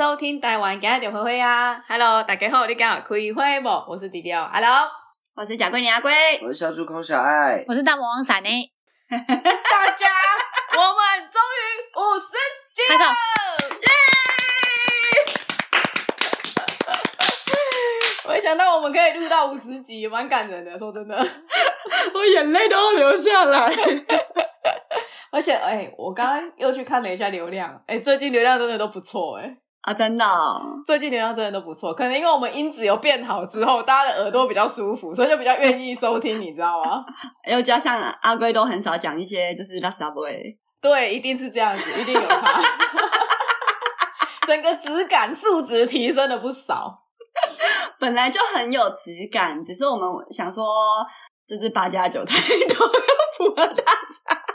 [0.00, 3.68] 收听台湾今日点灰灰啊！Hello，大家好，你敢有开会不？
[3.86, 4.88] 我是迪迪奥，Hello，
[5.36, 6.10] 我是贾桂林阿龟，
[6.42, 8.48] 我是小猪空小爱，我是大魔王闪呢。
[9.10, 9.18] 大
[9.92, 10.08] 家，
[10.78, 11.60] 我们终于
[12.00, 12.32] 五十
[12.72, 13.04] 集了，
[18.24, 18.32] 耶！
[18.34, 20.78] 没想到我们可以录到五十集，蛮感人的。
[20.78, 21.14] 说真的，
[22.14, 23.70] 我眼泪都要流下来。
[25.30, 31.94] 而且，哎、欸，我刚刚又去看了一下流量，哎、欸，最近流量真的都不错，哎，啊，真的、哦，最近流量真的都不错。
[31.94, 37.02] 可能因为我们音质有变好之后，大家的耳朵比较舒服，所以就比较愿意收听，你知道吗？
[37.50, 40.32] 又加上阿龟都很少讲一些就是拉萨 boy，，
[40.82, 42.60] 对，一定是这样子，一定有他，
[44.46, 46.98] 整个质感素质提升了不少。
[47.98, 50.64] 本来就很有质感，只是我们想说，
[51.46, 52.34] 就是八加九太
[52.68, 52.86] 多，
[53.38, 54.49] 符合大家。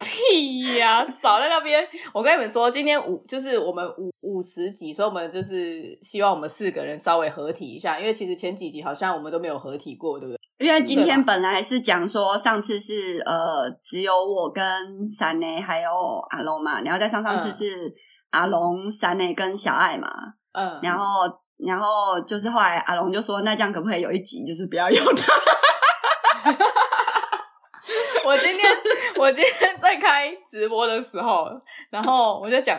[0.00, 1.86] 屁呀、啊，少在那边！
[2.12, 10.66] 我跟你们说，今天五就是我们五五十集，所以我们就是希望我们四个人稍微合体一下，因为其实前几集好像我们都没有合体过，对不对？
[10.66, 14.64] 因为今天本来是讲说上次是呃只有我跟
[15.06, 15.90] 山馁还有
[16.30, 17.94] 阿龙嘛，然后再上上次是
[18.30, 20.08] 阿龙、山馁跟小爱嘛，
[20.52, 21.04] 嗯，然后
[21.58, 25.32] 然后就是后来阿龙就说，那这样可不可以有一集就是不要有他？
[28.22, 28.76] 我今天
[29.20, 31.46] 我今天在开直播的时候，
[31.90, 32.78] 然后我就讲，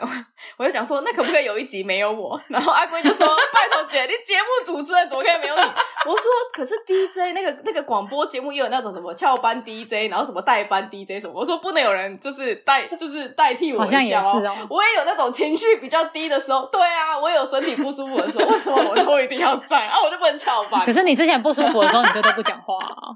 [0.58, 2.40] 我就讲说，那可不可以有一集没有我？
[2.50, 5.62] 然后阿龟就说：“拜托姐，你节目主持人怎么可以没有你？”
[6.08, 14.68] 我说：“可是 DJ 那个那个广播节目也有那种什么翘班 DJ，然后什么代班 DJ 什么。”我说：“不能有人就是代就是代替我。”好像也是哦。
[14.68, 19.98] 我也有那种情绪比较低的时候，对啊，我也有身体不舒服的时候，为什么我都一定要在啊？
[20.04, 20.84] 我就不能翘班？
[20.86, 23.14] 可是你之前不舒服的时候，你就都不讲话啊。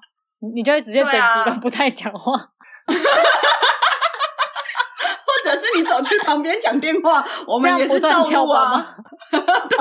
[0.54, 2.55] 你就会直接整集都不太讲话，啊、
[5.26, 8.96] 或者是你走去旁边讲电话， 我们也是照路啊。
[9.32, 9.78] 对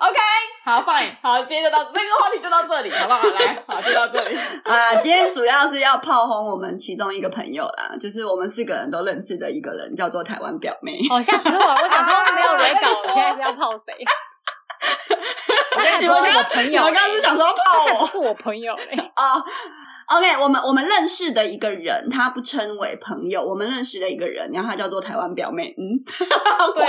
[0.00, 0.18] ，OK，
[0.64, 3.22] 好，Fine，好，今天就到这个话题就到这里，好不好？
[3.28, 4.94] 来，好，就到这里啊。
[4.96, 10.98] 今天主要是要炮轰我们其中一个朋友啦，就是我们四个人都认识的一个人，叫做台湾表妹。
[11.10, 11.74] 哦，吓死我了！
[11.82, 13.94] 我想说没有人搞，我现在是要炮谁？
[16.00, 19.44] 你们刚朋友，我刚刚是想说泡我，是我朋友哎啊。
[20.10, 25.72] OK，我们我们认识的一个人，他不称为朋友，我们认识的一个人，然后他叫做台湾表妹。
[25.78, 26.02] 嗯，
[26.74, 26.84] 对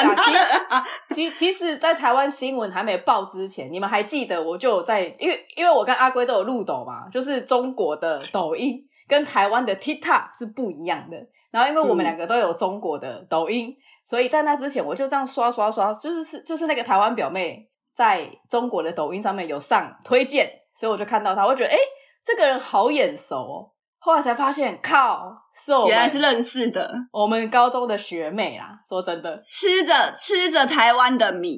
[0.69, 11.17] 啊，其实其实，在台湾新闻还没报之前，你们还记得我就有在，因为因为我跟阿龟都有录抖嘛，就是中国的抖音跟台湾的 TikTok 是不一样的。
[11.51, 17.67] 然后因为我们两个都有中国的抖音，嗯、所以在那之前我就这样刷刷刷，就是是就是那个台湾表妹。
[17.93, 21.77] 在中国的抖音上面有上推荐，所以我就看到他，我觉得哎，
[22.25, 23.71] 这个人好眼熟哦。
[23.99, 28.65] 后来才发现，靠，是我原来是认识的，我们高中的学妹啦。
[28.89, 31.55] 说真的，吃着吃着台湾的米，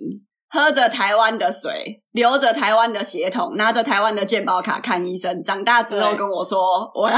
[0.50, 5.42] 喝着台湾的水，流着台湾的血统，拿着台湾的健保卡看医生。
[5.42, 7.18] 长大之后跟我说，我要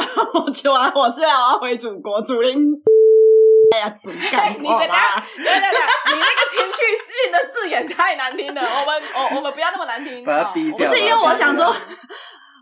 [0.53, 2.55] 去玩， 我是要回祖国，祖林。
[3.73, 5.79] 哎呀，主干你等下，等下，等下，
[6.13, 8.61] 你那个情绪性的字眼太难听了。
[8.61, 10.21] 我们，我，我们不要那么难听。
[10.23, 10.87] 把它逼掉。
[10.87, 11.65] 不是因为我想说，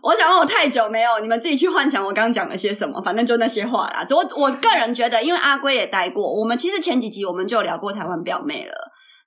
[0.04, 3.00] 我想说我太久没有，你们自己去幻想我刚刚讲了些什么。
[3.00, 4.06] 反正就那些话啦。
[4.10, 8.74] 我我个人觉得，因为阿龟也待过，我们其实前几集我们就有聊过台湾表妹了。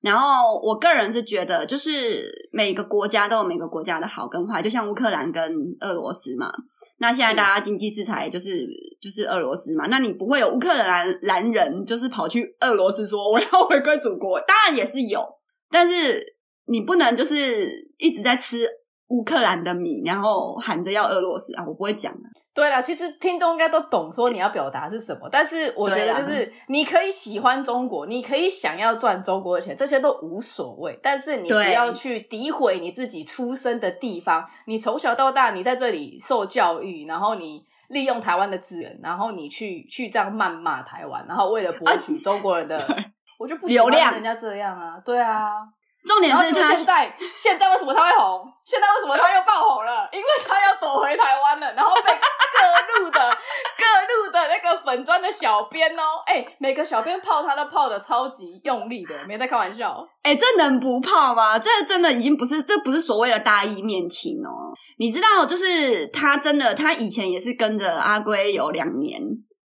[0.01, 6.53] 然后我个人是觉得，就是每个国家都有每个国家的好跟坏，就像乌克兰跟俄罗斯嘛。
[6.99, 8.67] 那现在大家经济制裁就是
[9.01, 15.23] 就是俄罗斯嘛，那你不会有乌克兰男人就是跑去俄罗斯说我要回归祖国，当然也是有，
[15.71, 16.23] 但是
[16.67, 18.67] 你不能就是一直在吃
[19.09, 22.29] 乌克兰的米，然后喊着要俄罗斯啊，我不会讲的。
[22.53, 30.99] 对啦，其实听众应该都懂说你要表达是什么，但是我觉得就是你可以喜欢中国，你可以想要赚中国的钱，这些都无所谓。
[31.03, 42.95] 但是你不要去诋毁你自己出生的地方，你从小到大你在这里受教育，然后你利用台湾的资源，然后你去去这样谩骂台湾，然后为了博取中国人的， 啊、
[43.37, 45.61] 我就不喜欢人家这样啊，对啊。
[46.07, 48.47] 重点是他现在现在为什么他会红？
[48.65, 50.09] 现在为什么他又爆红了？
[50.11, 60.05] 因为他要躲回台湾了，然后被各路的各路的那个粉砖的小编哦，哎、欸，每个小编泡他都泡的超级用力的，没在开玩笑。
[60.23, 61.57] 哎、欸，这能不泡吗？
[61.59, 64.73] 这真的已经不是，这不是所谓的大义灭亲哦。
[64.97, 69.21] 你知道，就是他真的，他以前也是跟着阿龟有两年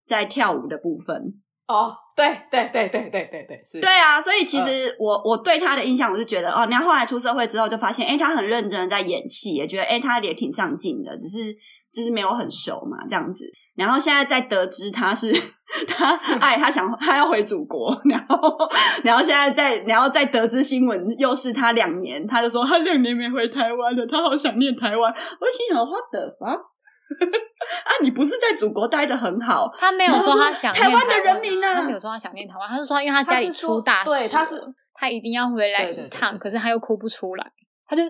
[0.07, 1.17] 在跳舞的部分。
[1.73, 3.81] 哦，对对对对对对对，是。
[3.81, 11.17] 对啊，所以其实我、呃、我对他的印象，我是觉得哦，然后后来出社会之后，就发现，哎，他很认真的在演戏，也觉得，哎，他也挺上进的。
[11.17, 11.55] 只是
[11.93, 13.45] 就是没有很熟嘛，这样子。
[13.75, 15.33] 然后现在在得知他是
[15.89, 18.39] 他爱 他想他要回祖国，然后
[19.03, 25.11] 然后现在在然后再得知新闻又是他两年，他就说他两年没回台湾了，他好想念台湾。
[25.11, 26.61] 我心想 What the fuck？
[27.85, 29.73] 啊，你不是在祖国待的很好？
[29.77, 34.61] 他没有说他想念台湾的人民啊，他没有说他想念台湾，他是说因为他家里出大事，对，他是
[34.95, 37.47] 他一定要回来一趟，可是他又哭不出来，
[37.87, 38.03] 他就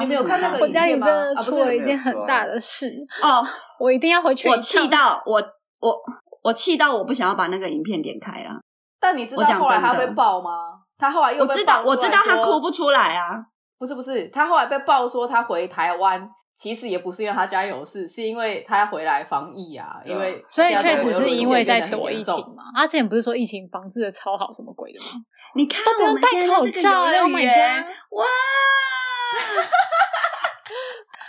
[0.00, 2.92] 你没有看那个 我家里真的啊、出了一件很大的事
[3.22, 3.46] 哦，
[3.78, 4.48] 我一定要回去。
[4.48, 5.42] 我气到我
[5.80, 5.94] 我
[6.42, 8.60] 我气到我不想要把那个影片点开了。
[9.00, 10.50] 但你知道后来他被爆吗？
[10.98, 13.36] 他后来又被爆，我知道，我知道他哭不出来啊。
[13.78, 20.00] 不是不是，他后来被爆说他回台湾，其实也不是因为他家有事，是因为他要回来防疫啊。
[20.04, 22.64] 因为所以确实是因为在躲疫情嘛。
[22.74, 25.06] 他之前不是说疫情防治的超好什么鬼的吗？
[25.54, 27.86] 你看都不用戴口罩，Oh my god！
[28.10, 28.24] 哇，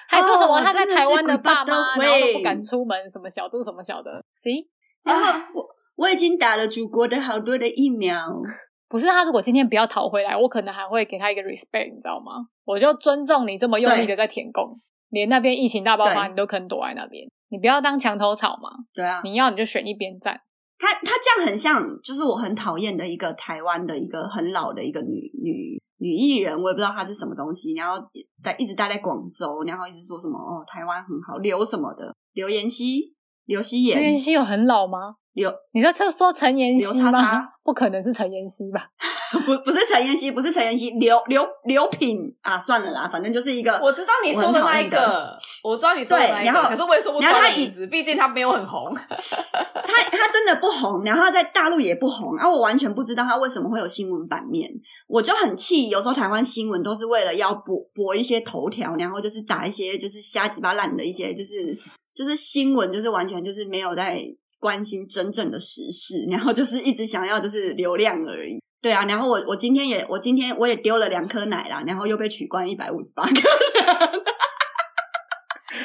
[0.07, 4.25] 还说什么他在台湾的爸妈然后都不敢出门，什么小度什么小的。
[4.33, 4.67] See，
[5.03, 5.63] 然后我
[5.95, 8.17] 我已经打了祖国的好多的疫苗。
[8.89, 12.47] 不是他，如果今天不要逃回来，我可能还会给他一个 respect，你知道吗？
[12.65, 14.67] 我就尊重你这么用力的在舔共，
[15.09, 18.69] 连那边疫情大爆发，你都肯躲在那边，你不要当墙头草嘛。
[18.93, 20.39] 对啊，你要你就选一边站。
[20.77, 28.01] 他他这样很像，就是我很讨厌的一个台湾的一个很老的一个女女女艺人，我也不知道她是什么东西，然后
[28.41, 33.13] 在一直待在广州，然后一直说什么哦台湾很好，刘什么的，刘妍希，
[33.45, 35.15] 刘希妍，刘妍希有很老吗？
[35.33, 37.49] 刘，你在这说陈妍希吗？
[37.61, 38.87] 不可能是陈妍希吧？
[39.45, 43.79] 不，不是陈妍希，不是陈妍希，刘刘刘品啊，算了啦，反正就是一个。
[43.81, 48.93] 我知道你说的那一个，我，我知道你说的那一个，然后可是我也说不出他的名字，毕竟他没有很红。
[48.97, 54.69] 他他真的不红，然后他在大陆也不红，啊，我完全不知道他为什么会有新闻版面，
[55.07, 55.89] 我就很气。
[55.89, 61.77] 有时候台湾新闻都是为了要博博一些头条，然后就是打一些就是瞎鸡巴烂的一些，就是
[62.15, 64.21] 就是新闻，就是完全就是没有在
[64.59, 68.59] 关心真正的时事，然后就是一直想要就是流量而已。
[68.81, 73.43] 对啊，然后我我今天也我今天我也丢了两颗奶啦，然后又被取关一百五十八个人，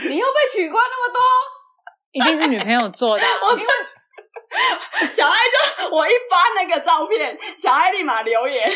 [0.08, 1.20] 你又被取关那么多，
[2.12, 3.28] 一定是女朋友做的、 啊。
[3.42, 3.58] 我
[5.10, 8.70] 小爱就我一发那个照片，小爱立马留言，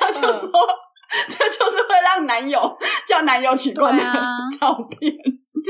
[0.00, 2.76] 他就说、嗯、 这就是会让男友
[3.06, 4.02] 叫男友取关的
[4.60, 5.12] 照片。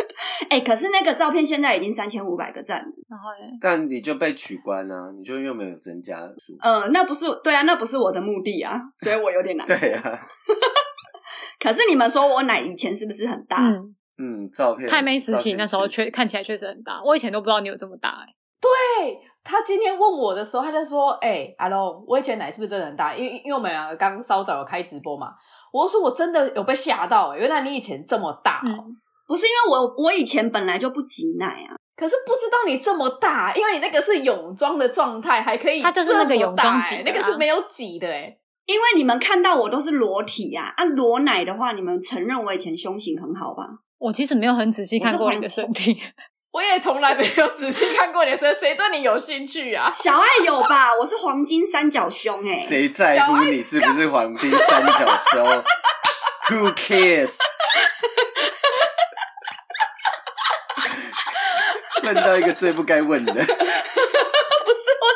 [0.50, 3.58] 哎、欸，可是那个照片现在已经三千五百个赞了，然后呢？
[3.60, 6.56] 但你就被取关啊，你就又没有增加数。
[6.60, 9.66] 呃，那不是对啊，那不是我的目的啊，所以我有点难。
[9.68, 10.18] 对啊。
[11.60, 13.58] 可是你们说我奶以前是不是很大？
[13.68, 14.88] 嗯，嗯，照片。
[14.88, 18.34] 太妹时期那时候确看起来确实很大，我以前都不知道你有这么大哎、欸。
[18.60, 23.14] 对，他今天问我的时候，他在说：“哎、欸，阿龙，我以前奶是不是真的很大？
[23.14, 25.28] 因为因为我们两个刚稍早有开直播嘛。”
[25.72, 28.84] 我说：“我真的有被吓到、欸，原来你以前这么大哦。
[28.86, 28.96] 嗯”
[29.30, 38.38] 不是因为我我以前本来就不挤奶啊，可是不知道你这么大，因为你那个是泳装的状态，还可以、欸，它就是那个泳装挤，那个是没有挤的哎、欸。
[38.66, 43.62] 因为你们看到我都是裸体呀、啊，啊裸奶的话，你们承认我以前胸型很好吧？
[43.98, 45.96] 我其实没有很仔细看过你的身体，
[46.50, 49.92] 我，我也从来没有仔细看过你的身体，谁对你有兴趣啊？
[49.94, 50.88] 小爱有吧？
[51.00, 55.46] 我是黄金三角胸哎、欸，谁在乎你是不是黄金三角胸？
[56.50, 57.36] Who cares？
[62.04, 63.54] 问到一个最不该问的， 不是我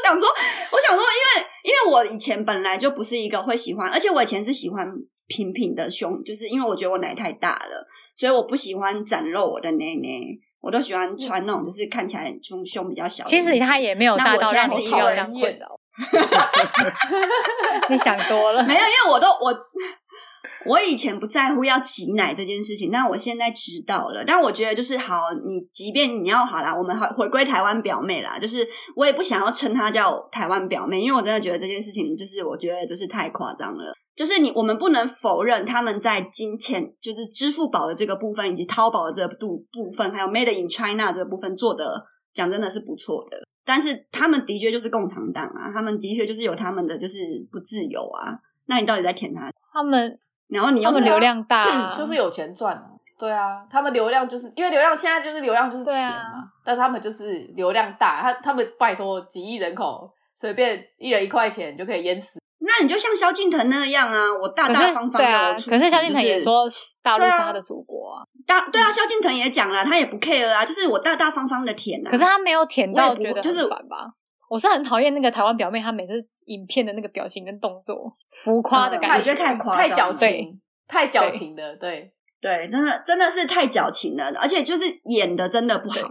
[0.06, 0.28] 想说，
[0.70, 4.86] 我想说，因为因为我以前本来就不是一个会喜欢，而且我以前是喜欢
[5.26, 7.86] 平平的胸，就是因为我觉得我奶太大了，
[8.16, 13.24] 所以我不喜欢展露我的内内，我都喜欢穿那种就是看起来胸胸比较小。
[13.24, 15.80] 其实他也没有大到让你需要这样困扰。
[17.88, 19.54] 你想多了，没有，因为我都我。
[20.66, 24.24] 我以前不在乎要挤奶这件事情，但我现在知道了。
[24.26, 25.16] 但我觉得就是好，
[25.46, 28.38] 你即便你要好啦，我们回回归台湾表妹啦。
[28.38, 28.66] 就是
[28.96, 33.92] 我也不想要称她叫台湾表妹，因为我真的觉得这件事情就是我觉得就是太夸张了。
[34.16, 42.02] 就是你我们不能否认他们在金钱，就是支付宝的这个部分，以及淘宝的这个部部分，还有 Made in China 这个部分做的，
[42.32, 43.36] 讲真的是不错的。
[43.66, 47.18] 但是他们的确就是共产党啊，他们的确就是有他们的就是
[47.50, 48.38] 不自由啊。
[48.66, 49.50] 那你到底在舔他？
[49.72, 50.18] 他们。
[50.48, 52.80] 然后你要他们流量大、 就是有钱赚。
[53.16, 56.16] 对啊，他们流量就是因为流量现在就是流量就是钱嘛。
[56.16, 56.34] 啊、
[56.64, 62.40] 但他们就是流量大，他他们拜托几亿人口，随便一人一块钱就可以淹死。
[62.58, 66.64] 那你就像萧敬腾那样啊，我大大方方的、可是萧敬腾也说
[67.02, 68.24] 大陆是他的祖国啊。
[68.46, 72.10] 大对啊，萧敬腾也讲了，他也不 care 啊，就是我大大方方的舔啊。
[72.10, 74.08] 可是他没有舔到，觉得就是烦吧？
[74.50, 76.26] 我是很讨厌那个台湾表妹，她每次。
[76.46, 86.08] 影片的那个表情跟动作浮夸的感觉，我觉得太夸张，太矫情，太矫情的，对对，真的真的是太矫情了，而且就是演的真的不好。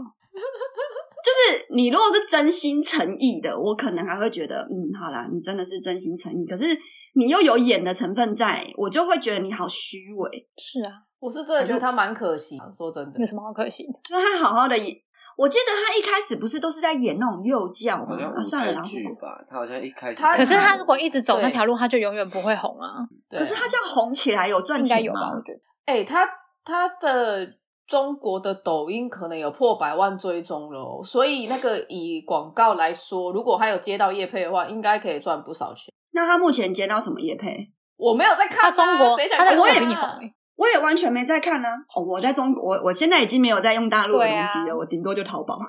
[1.24, 6.46] 就是你如果是真心诚意的，我可能还会觉得，嗯，好啦，你真的是真心诚意。
[6.46, 6.66] 可是
[7.14, 10.46] 你又有演的成分在，我就会觉得你好虚伪。
[10.58, 12.58] 是啊，我是真的觉得他蛮可惜。
[12.76, 13.94] 说真的，有什么好可惜的？
[14.04, 14.94] 就他好好的演，
[15.38, 18.08] 我记得他一开始不是都是在演那种幼教吗？
[18.10, 20.22] 好像舞台剧吧，他好像一开始。
[20.22, 22.98] 可是他如果一直走那条路，他就永远不会红啊。
[23.30, 25.32] 可是他这样红起来有赚钱吗？
[25.34, 26.28] 我觉得，哎，他
[26.64, 27.54] 他的。
[27.86, 35.94] 中国的抖音可能有破百万追踪了，所以那个以广告来说，如果他有接到业配的话，应该可以赚不少钱。
[36.14, 37.70] 那他目前接到什么业配？
[37.98, 41.76] 我没有在看、啊、中国，谁想看我也比你红、欸、我也完全没在看呢、啊。
[41.96, 45.58] 哦，我在中国，我我现在已经没有在用大陆的东西了，啊、我顶多就淘宝。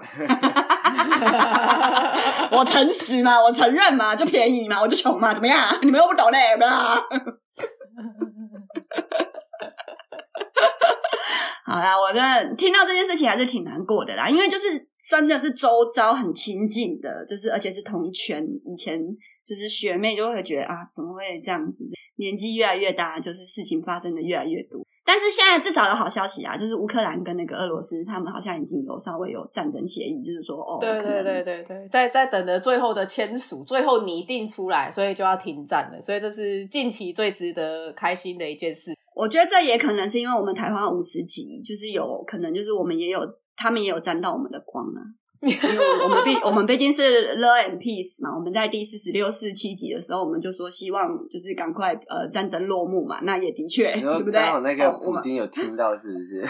[2.50, 5.56] 我诚实嘛，我承认嘛，就便宜嘛，我就穷嘛，怎么样？
[5.82, 6.64] 你们又不懂嘞，不
[11.66, 19.00] 好啦，我真的听到这件事情还是挺难过的啦，因为就是真的是周遭很亲近的，就是而且是同一圈，以前
[19.44, 21.84] 就是学妹就会觉得啊，怎么会这样子？
[22.16, 24.84] 年纪越来越大，就是事情发生的越来越多。
[25.06, 36.00] 但是现在至少有好消息啊，就是乌克兰跟那个俄罗斯，他们好像已经有稍微有战争协议，就是说哦，对对对对对，在在等着最后的签署，最后拟定出来，所以就要停战了。
[36.00, 38.94] 所以这是近期最值得开心的一件事。
[39.14, 43.20] 我觉得这也可能是因为我们台湾五十集，就是有可能就是我们也有，
[43.56, 45.04] 他们也有沾到我们的光啊。
[45.72, 53.20] 因为我们毕我们毕竟是 Love and Peace 嘛，我们在第四十六、四十七集的时候，我们就说希望就是赶快呃战争落幕嘛。
[53.22, 54.40] 那也的确，对不对？
[54.40, 56.48] 刚好那个普丁有听到是不是？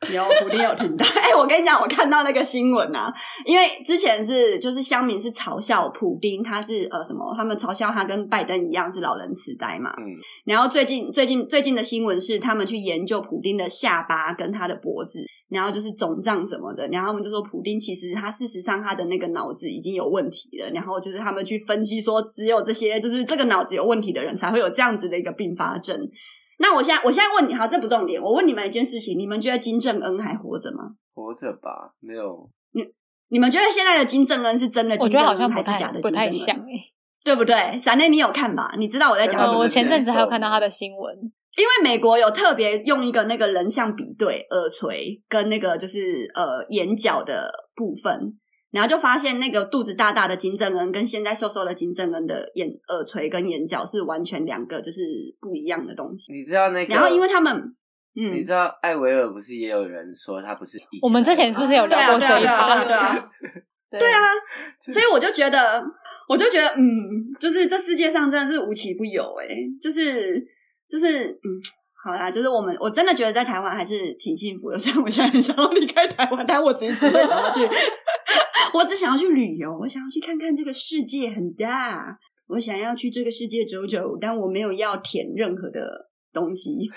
[0.12, 3.10] 有普丁有听到，哎、欸，我跟你讲，我看到那个新闻啊，
[3.46, 7.34] 因为之前是就是乡民是嘲笑普丁，他是呃什么？
[7.34, 9.90] 他们嘲笑他跟拜登一样是老人痴呆嘛。
[9.98, 10.04] 嗯。
[10.44, 25.98] 然后最近最近最近的新闻是，他们去研究普丁的下巴跟他的脖子，然后就是肿胀什么的，然后他们就说普丁其实他事实上他的那个脑子已经有问题了，然后就是他们去分析说，只有这些就是这个脑子有问题的人才会有这样子的一个并发症。
[26.58, 28.20] 那我现在，我现在问你，好，这不重点。
[28.20, 30.92] 我问你们一件事情：你们觉得金正恩还活着吗？
[31.14, 32.48] 活着吧，没有。
[32.72, 32.82] 你
[33.28, 36.02] 你们觉得现在的金正恩是真的金正恩还是假的金正恩？
[36.02, 36.64] 不太像，
[37.24, 37.78] 对不对？
[37.78, 38.74] 闪电，你有看吧？
[38.78, 39.58] 你知道我在讲什么？
[39.58, 41.14] 我前阵子还有看到他的新闻，
[41.56, 48.38] 因为美国有特别用一个那个人像比对耳垂跟那个就是呃眼角的部分。
[48.72, 55.00] 然后就发现那个肚子大大的金正恩跟现在瘦瘦的金正恩的眼耳垂跟眼角是完全两个就是
[55.40, 56.32] 不一样的东西。
[56.32, 56.94] 你知道那个？
[56.94, 57.54] 然后因为他们，
[58.16, 60.78] 嗯，你知道艾维尔不是也有人说他不是？
[61.02, 62.84] 我们之前是不是有聊过这一趴？
[62.84, 63.30] 对啊，
[63.98, 64.20] 对啊，
[64.80, 65.82] 所以我就觉得，
[66.28, 66.82] 我就觉得，嗯，
[67.40, 69.46] 就是这世界上真的是无奇不有哎，
[69.80, 70.44] 就是
[70.88, 71.46] 就是嗯，
[72.04, 77.60] 好啦，就是我们我真的觉得在台湾还是挺幸福的，虽然我现在很想要离开台湾，但我只是纯粹想要去。
[78.74, 82.18] 我只想要去旅游，我想要去看看这个世界很大，
[82.48, 86.76] 我想要去这个世界走走，但我没有要舔任何的东西。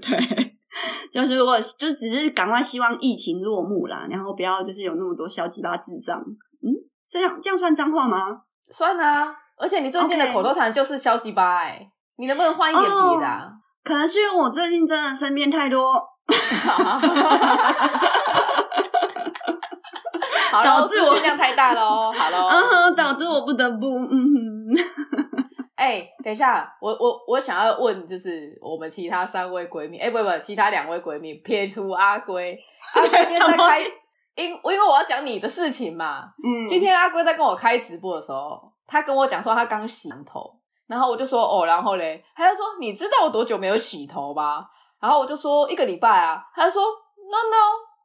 [0.00, 0.56] 对，
[1.12, 6.18] 就是我就只是赶快希望疫情落幕啦，然后不要就是有那么多小鸡巴智障。
[6.18, 6.72] 嗯，
[7.06, 8.42] 这样这样算脏话吗？
[8.70, 13.52] 算啊，而且你最近的口头禅就是小鸡巴，哎，你能不能换一点别的
[13.84, 16.02] 可能是因为我最近真的身边太多。
[20.50, 22.12] 好，导致我量太大了哦。
[22.12, 24.70] 好了，嗯，导致我不得不，嗯。
[25.76, 32.54] 哎、欸，等一下，我我我想要问，就是我们其他三位闺蜜，哎、欸，不不，其他两位闺蜜，撇除阿龟，
[32.94, 33.80] 阿龟今天在开，
[34.36, 36.24] 因因为我要讲你的事情嘛。
[36.44, 36.68] 嗯。
[36.68, 40.54] 今天阿龟在跟我开直播的时候，他跟我讲说他刚洗头，
[40.86, 44.66] 然后我就说哦，然后嘞，他就说你知道我多久没有洗头吗？
[45.00, 47.56] 然后我就说一个礼拜啊，他就说 no no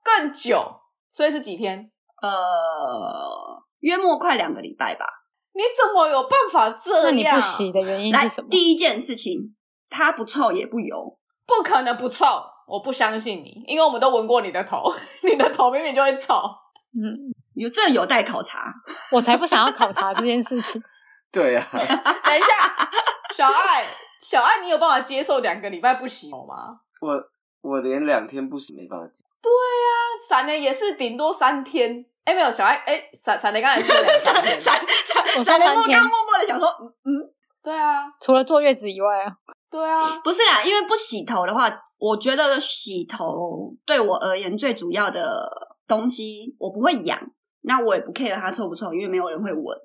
[0.04, 0.64] 更久，
[1.12, 1.92] 所以是几天？
[2.22, 5.06] 呃，约莫快两个礼拜吧。
[5.54, 7.04] 你怎么有办法这样？
[7.04, 8.48] 那你不洗的原因是什么？
[8.50, 9.56] 第一件事情，
[9.90, 12.26] 它不臭也不油，不可能不臭，
[12.68, 14.84] 我不相信你，因为我们都闻过你的头，
[15.24, 16.36] 你的头明明就会臭。
[16.94, 18.74] 嗯，有这有待考察，
[19.12, 20.82] 我才不想要考察这件事情。
[21.32, 21.78] 对呀、啊，
[22.24, 22.54] 等一下，
[23.36, 23.84] 小爱，
[24.22, 26.80] 小爱，你有办法接受两个礼拜不洗头吗？
[27.06, 27.24] 我
[27.62, 29.24] 我连两天不洗没办法接。
[29.42, 32.06] 对呀、啊，闪雷也是顶多三天。
[32.24, 34.74] 哎，没有小爱，哎，闪闪雷刚才说两三天，闪
[35.14, 37.30] 闪闪雷我刚默默的想说，嗯嗯，
[37.62, 39.32] 对啊，除了坐月子以外啊，
[39.70, 41.70] 对啊，不是啦，因为不洗头的话，
[42.00, 45.48] 我觉得洗头对我而言最主要的
[45.88, 47.20] 东西，我不会痒，
[47.62, 49.78] 那我也不 care 它臭不臭，因为没有人会闻。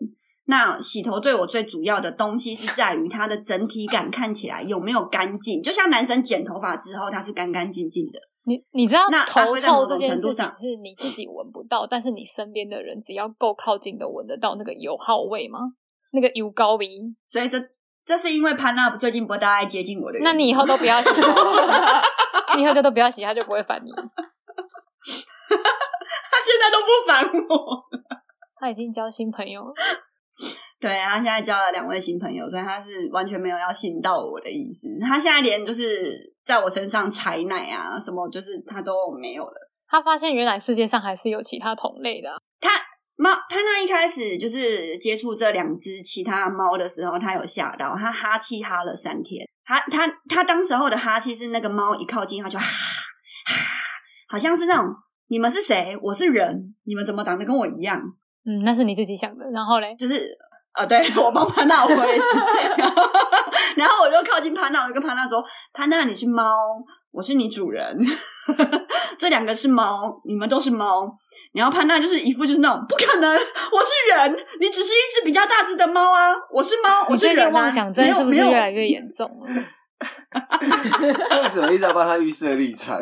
[0.50, 8.18] 那洗头对我最主要的东西是在于它的整体感看起来有没有干净，就像男生剪头发之后，它是干干净净的。
[8.42, 15.60] 你你知道，那头臭这件事情是你自己闻不到，但是你身边的人只要够靠近的闻得到那个油耗味吗？
[16.12, 16.88] 那个油膏味。
[17.28, 17.56] 所以这
[18.04, 20.22] 这是因为潘娜最近不大爱接近我的人。
[20.24, 21.32] 那你以后都不要洗头，
[22.56, 23.92] 你以后就都不要洗，他就不会烦你。
[23.92, 24.02] 他
[26.44, 27.84] 现在都不烦我，
[28.58, 29.72] 他已经交新朋友了。
[30.80, 34.88] 对，他现在交了两位新朋友，所以他是完全没有要信到我的意思。
[34.98, 39.70] 他现在连就是在我身上采奶啊什么，就是他都没有了。
[39.86, 42.36] 他发现原来世界上还是有其他同类的啊。
[42.60, 42.70] 他
[43.16, 49.46] 猫他那一开始就是接触这两只其他猫的时候，他有吓到，他哈气哈了三天。
[49.66, 53.54] 他他他当时候的哈气是那个猫一靠近他就哈哈，
[54.30, 54.86] 好像是那种
[55.28, 55.94] 你们是谁？
[56.00, 58.00] 我是人，你们怎么长得跟我一样？
[58.46, 59.44] 嗯，那是你自己想的。
[59.50, 60.34] 然后嘞，就是。
[60.74, 62.24] 呃，对， 我帮潘娜，我也是。
[62.76, 63.02] 然后，
[63.76, 65.42] 然后我就靠近潘娜，我就跟潘娜说
[65.74, 66.52] ：“潘娜，你是猫，
[67.10, 67.98] 我是你主人，
[69.18, 71.10] 这两个是猫，你们都是猫。”
[71.52, 77.34] 然后潘娜就是一副就是那种不可能，我是人，你只是一只比较大只的猫啊，我是猫，我是人啊。
[77.34, 79.46] 你最近妄想症是不是越来越严重了？
[81.42, 83.00] 为什么一直要帮他预设立场？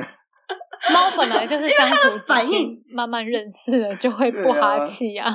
[0.91, 5.31] 猫本来就是相处反应，慢慢认识了就会不哈气啊。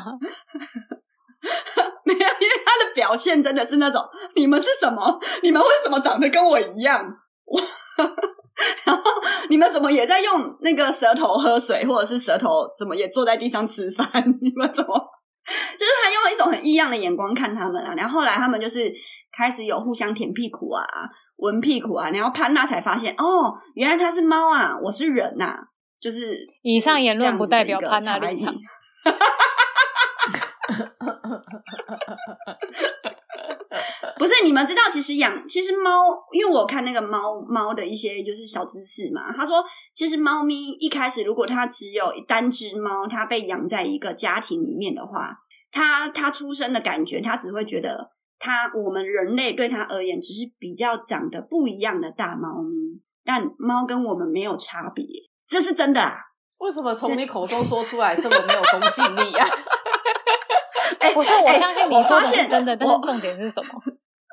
[2.06, 4.02] 没有，因为他的表现真的是那种，
[4.36, 5.20] 你们是什么？
[5.42, 7.06] 你们为什么长得跟我一样？
[7.46, 7.60] 我，
[8.86, 9.04] 然后
[9.50, 14.08] 你们怎么也在用那个舌头喝水，或者是舌头怎么也坐在地上吃饭？
[14.42, 14.98] 你们怎么？
[15.78, 17.94] 就是他用一种很异样的眼光看他们啊。
[17.98, 18.90] 然后后来他们就是
[19.38, 20.86] 开始有互相舔屁股啊、
[21.36, 22.10] 闻屁股啊。
[22.12, 25.58] 然后潘娜才发现，哦，原来他是猫啊，我是人呐、啊。
[26.00, 28.54] 就是以上言论不代表潘娜立场。
[34.18, 39.34] 不是，你们知道，其实养其实猫，因为我看那个猫猫的一些就是小知识嘛。
[39.36, 39.64] 他说，
[39.94, 45.36] 其实猫咪一开始如果它只有单只猫，它被养在一个家庭里面的话，
[45.72, 55.06] 它它出生的感觉，它只会觉得它我们人类对它而言只是比较长得不一样的大猫咪，但猫跟我们没有差别，
[55.48, 56.18] 这是真的啊？
[56.60, 59.46] 为什么从你口中说出来这么没有公信力啊？
[61.14, 63.70] 不是，我相信你说的是真的，但是重点是什么？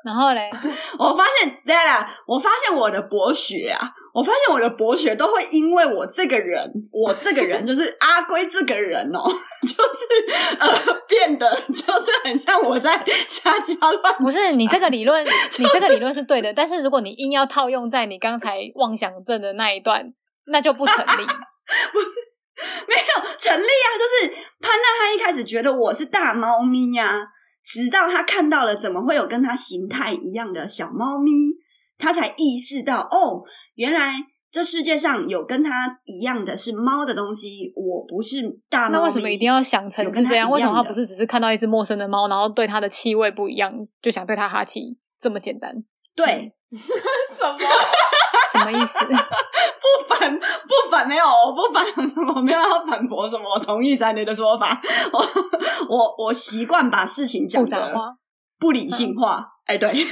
[0.03, 0.49] 然后嘞，
[0.97, 3.79] 我发现，对了，我发现我的博学啊，
[4.15, 9.21] 我发现我的博学都会因为我这个人，我这个人就是阿龟这个人哦，
[9.61, 10.67] 就是呃
[11.07, 14.15] 变得就是很像我在瞎鸡巴乱。
[14.15, 15.23] 不是你这个理论，
[15.59, 20.11] 你这个理论是对的，但是如果你硬要套用在你刚才妄想症的那一段，
[20.47, 21.25] 那就不成立。
[21.93, 22.30] 不是。
[22.87, 23.87] 没有成立啊！
[23.97, 27.27] 就是潘娜，她一开始觉得我是大猫咪呀、啊，
[27.63, 31.31] 直到她看到了怎么会有跟她形态一样的小猫咪，
[31.97, 33.43] 她才意识到哦，
[33.75, 34.13] 原来
[34.51, 37.71] 这世界上有跟她一样的是猫的东西。
[37.75, 40.49] 我不是大猫，那为什么一定要想成是这样？
[40.51, 44.97] 为什么她不是只是看到一只陌生的猫，然后对它的气味不一样，就想对它哈气？
[45.19, 45.83] 这么简单？
[46.15, 47.57] 对， 什么？
[48.61, 48.99] 什么意思？
[49.05, 51.83] 不反不反没有，我不反
[52.35, 54.79] 我没有要反驳什么，我同意三雷的说法。
[55.11, 55.19] 我
[55.89, 57.93] 我我习惯把事情讲的
[58.59, 59.45] 不理性化。
[59.65, 60.05] 哎、嗯，欸、对，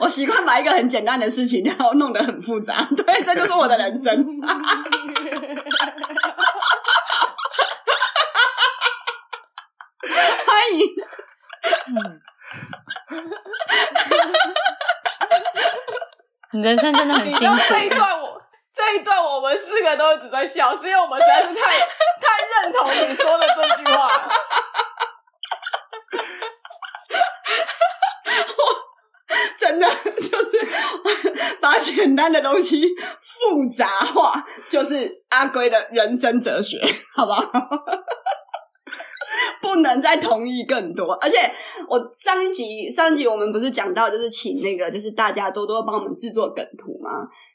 [0.00, 2.86] 我习惯把一个很简单的事情，然后弄得很复杂。
[2.96, 4.24] 对，这就是我的人生。
[10.46, 10.86] 欢迎。
[11.88, 12.20] 嗯
[16.52, 17.56] 你人生真的很辛苦。
[17.68, 18.40] 这一段我
[18.74, 24.28] 这一段我们四个都一直在笑，是因为我们实在是太太认同你说的这句话了。
[28.48, 28.60] 我
[29.58, 30.68] 真的 就是
[31.60, 32.82] 把简单的东西
[33.20, 36.80] 复杂化，就是阿龟的人生哲学，
[37.14, 37.42] 好不好？
[39.68, 41.36] 不能再同意更多，而且
[41.86, 47.10] 我上一集上一集我们不是讲到，就是请那个就是大家多多帮我们制作梗图嘛，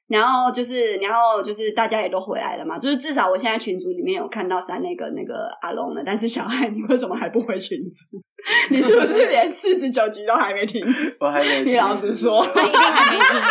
[0.08, 8.22] 然后就是然后就是大家也都回来了嘛，就是至少我现在群组里面有看到三那个那个阿龙了，但是小爱你为什么还不回群组？
[8.70, 10.86] 你是不是连四十九集都还没听？
[11.20, 13.42] 我还没听，你老实说，他一定还没听，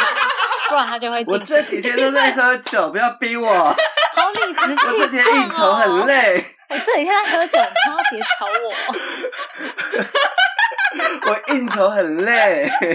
[0.69, 1.25] 不然他就会。
[1.29, 3.75] 我这几天都在喝酒，不要逼我。
[4.15, 4.99] 好理直气壮哦！
[4.99, 6.45] 我这几天应酬很累。
[6.69, 7.59] 我这几天在喝酒，
[8.13, 8.73] 你别吵我。
[11.33, 12.69] 我应酬很累，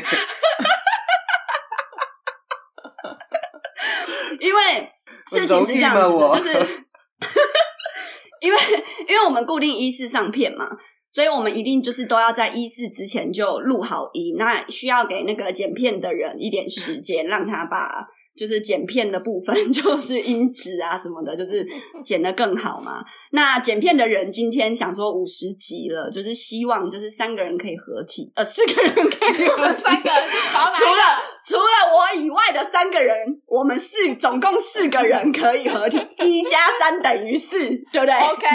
[4.40, 4.92] 因为
[5.32, 6.52] 事情是这样子的，就是
[8.42, 8.60] 因为
[9.08, 10.70] 因为我们固定一四上片嘛，
[11.10, 18.08] 所以我们一定就是都要在一四之前就录好音，那需要给那个剪片的人一点时间，让他把。
[18.38, 21.66] 就是剪片的部分， 就是音质啊什么的，就是
[22.06, 23.04] 剪得更好嘛。
[23.32, 30.24] 那剪片的人今天想说五十集了，就是希望就是三个人可以合体，呃，四个人可以合体，三个人
[30.72, 31.02] 除了
[31.44, 31.62] 除了
[31.98, 37.58] 我以外的三个人，我们四总共四个人可以合体，一加三等于四，
[37.92, 38.46] 对不对？OK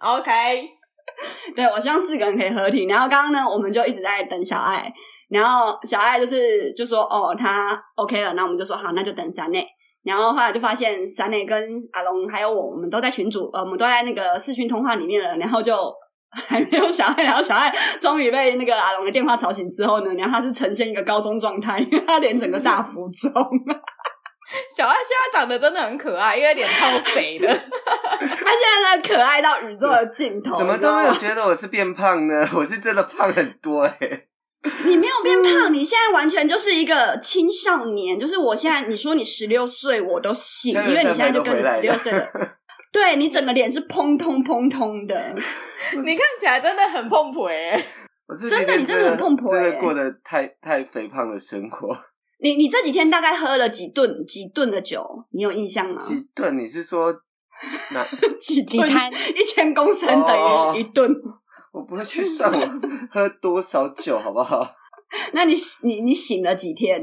[0.00, 0.68] OK，
[1.54, 2.86] 对，我希望四个人可以合体。
[2.86, 4.92] 然后刚刚呢，我们就一直在等小爱。
[5.30, 9.66] 然后小爱就是就说哦，他 OK 了，那我们就说好，那就等三内。
[10.02, 11.62] 然后后来就发现三内跟
[11.92, 15.36] 阿龙还有我，我们都在群组，呃，我们都在那个视讯通话里面了。
[15.36, 15.76] 然后就
[16.48, 23.30] 还没有小爱，然后小爱终于被那个阿龙的电话吵醒之后呢，然后他是呈现一个高中状态，因为他脸整个大浮肿。
[24.74, 27.46] 小爱现在长得真的很可爱，因为脸超肥的。
[27.46, 30.56] 他现在呢，可爱到宇宙的尽头。
[30.56, 32.48] 怎么都没有觉得我是变胖呢？
[32.56, 34.29] 我是真的胖很多哎、欸。
[34.84, 38.18] 你没有变胖，你现在完全就是一个青少年。
[38.18, 42.30] 就是我现在，你说你十六岁，我都信，因为你现在就跟你十六岁的。
[42.92, 45.34] 对，你整个脸是砰通砰通的，
[46.04, 47.86] 你看起来真的很碰婆哎！
[48.38, 51.96] 真的，你真的很碰婆，真的过得太太肥胖的生活。
[52.42, 55.04] 你你这几天大概喝了几顿几顿的酒？
[55.30, 56.00] 你有印象吗？
[56.00, 56.58] 几顿？
[56.58, 57.12] 你是说
[57.92, 58.04] 哪
[58.38, 59.10] 几几摊？
[59.36, 61.08] 一千公升等于一顿。
[61.72, 62.80] 我不会去算我
[63.10, 64.68] 喝多少酒，好不好？
[65.32, 67.02] 那你你你醒了几天？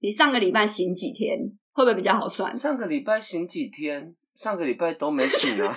[0.00, 1.38] 你上个礼拜醒几天？
[1.72, 2.54] 会不会比较好算？
[2.54, 4.06] 上个礼拜醒几天？
[4.34, 5.72] 上个礼拜都没醒啊！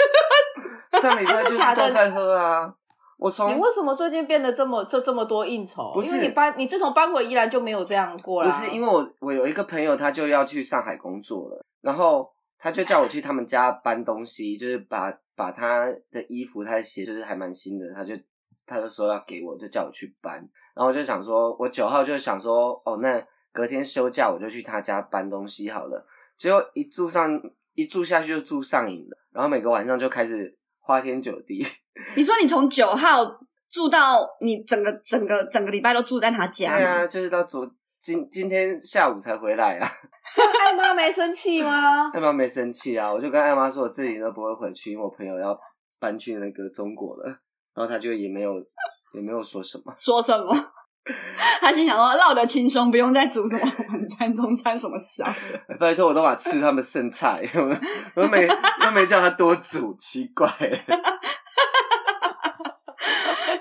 [1.01, 2.71] 上礼拜就是都在喝啊！
[3.17, 5.91] 我从你为什么最近变得这么这这么多应酬？
[5.93, 8.49] 不是因为你搬你自从搬回宜兰就没有这样过了？
[8.49, 12.27] 不是因为我我有一个朋友，他就要去上海工作了，然后
[12.60, 18.13] 他就叫我去他们家搬东西，就是把把他的衣服、他的鞋，就是还蛮新的，他就。
[18.72, 20.36] 他就说要给我，就叫我去搬，
[20.74, 26.08] 然后我就想说，我九号就想说，哦，那隔天休假我就去他家搬东西好了。
[26.38, 27.30] 结果一住上
[27.74, 31.66] 一住下去就住上瘾了，然后每个晚上就开始花天酒地。
[32.16, 33.26] 你说你从九号
[33.70, 36.78] 住到你整个整个整个礼拜都住在他家？
[36.78, 39.88] 对啊，就是到昨今今天下午才回来啊。
[40.66, 42.10] 艾妈没生气吗？
[42.12, 45.60] 艾妈没生气啊，我就跟艾妈说，我自己都不会回去，因为我朋友要
[46.00, 47.38] 搬去那个中国了。
[47.76, 48.54] 然后他就也没有
[49.14, 50.56] 也没有说什么，说什么？
[51.60, 57.44] 他心想说：“闹得轻松，不用再煮什么晚餐、中餐什么小的。”拜托，我都把吃他们剩菜，
[58.16, 60.48] 我都没都没叫他多煮，奇怪。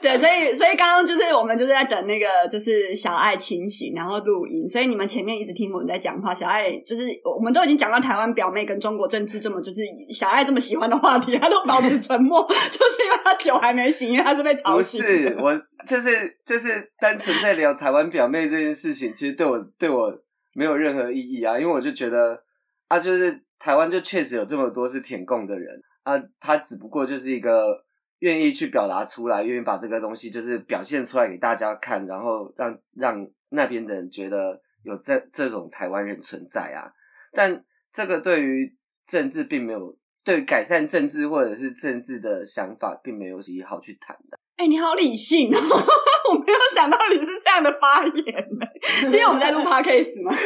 [0.03, 4.67] 对，所以所以刚刚就是我们就是在等那个就是小爱清醒，然后录音。
[4.67, 15.01] 所以你们前面一直听我们在讲话，小爱就是我们都已经讲到台湾表妹跟中国政治这么就是小爱这么喜欢的话题，他都保持沉默， 就是因为他酒还没醒，因为他是被吵醒。
[15.01, 15.55] 不是，我
[15.87, 20.11] 就是就是单纯在聊台湾表妹这件事情，其实对我对我
[20.55, 22.43] 没有任何意义啊，因为我就觉得
[22.89, 27.85] 啊，就是台湾就确实有这么多是舔共的人啊，他只不过就是一个。
[28.21, 36.89] 愿意去表达出来，愿意把这个东西就是表现出来给大家看，然后让让那边的人觉得有这这种台湾人存在啊。
[37.33, 38.75] 但这个对于
[39.07, 44.39] 政治并没有，对改善政治或者是政治的想法并没有什么好去谈的。
[44.57, 45.59] 哎、欸，你好理性哦！
[46.31, 48.67] 我没有想到你是这样的发言呢。
[49.01, 50.37] 今天我们在录 podcast 吗？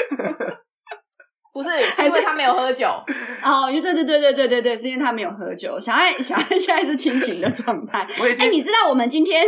[1.54, 2.88] 不是，是因为他没有喝酒
[3.44, 3.70] 哦。
[3.70, 5.78] 对对对对对对对，是因为他没有喝酒。
[5.78, 8.00] 小爱小爱现在是清醒的状态。
[8.20, 9.44] 哎、欸，你知道我们今天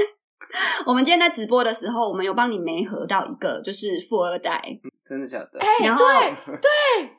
[0.86, 4.62] 我们今天在直播的时候，我们有帮你媒合到一个就是富二代，
[5.04, 5.58] 真的假的？
[5.58, 6.70] 哎、欸，对对，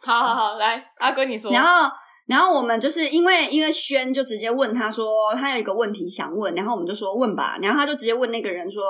[0.02, 1.52] 好好好，来阿哥你说。
[1.52, 1.92] 然后
[2.26, 8.82] 然后我们就是因为因为轩就直接问他说他有一个问题想问，然后我们就说问吧，然后他就直接问那个人说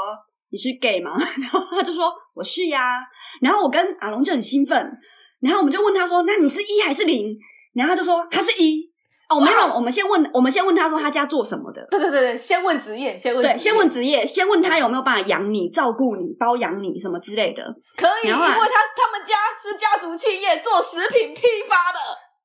[0.51, 1.11] 你是 gay 吗？
[1.17, 3.03] 然后他就说我是呀，
[3.41, 4.95] 然后我跟阿龙就很兴奋。
[5.39, 7.37] 然后我们就问他说：“那你是一还是零？”
[7.73, 8.89] 然后他就说：“他是一。”
[9.29, 11.85] 哦，没有，我们先问，我们先问他说他家做什么的。
[11.91, 17.61] 对对对对，先问职业，先问对，先问职业，先问他有没有办法养你、照顾你、包养你什么之类的。
[17.97, 21.99] 可以，因为他他们家是家族企业，做食品批发的。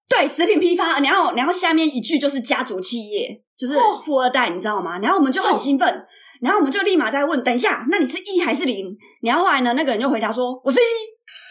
[0.09, 0.99] 对，食品批发。
[0.99, 3.75] 然后，然后下面一句就是家族企业，就是
[4.05, 4.99] 富二代，你知道吗？
[4.99, 6.05] 然后我们就很兴奋，
[6.41, 10.83] 然后我们就立马再问：“等一下，那你是一还是零？”然后后来呢，那个人就回答说：“我是一。”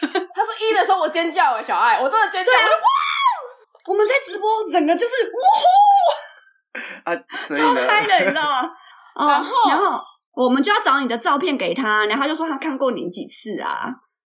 [0.34, 2.50] 他是一的时候，我尖叫哎，小爱，我真的尖叫！
[2.50, 2.88] 啊、哇！
[3.86, 7.10] 我们在直播，整个就是哇呼！
[7.10, 7.16] 啊，
[7.48, 8.70] 超嗨的，你知道吗？
[9.16, 10.00] 然后，然后
[10.32, 13.88] 我们就要找你的照片给他，然后他就说他看过你几次啊，